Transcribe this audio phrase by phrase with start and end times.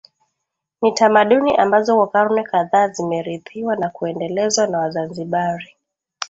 [0.81, 5.75] Ni tamaduni ambazo kwa karne kadhaa zimerithiwa na kuendelezwa na Wazanzibari